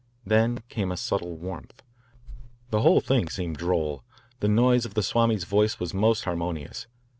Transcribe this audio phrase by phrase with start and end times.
[0.25, 1.83] Then came a subtle warmth.
[2.71, 4.03] The whole thing seemed droll;
[4.39, 6.87] the noise of the Swami's voice was most harmonious.